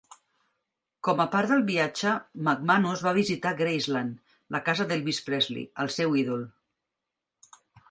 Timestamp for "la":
4.57-4.63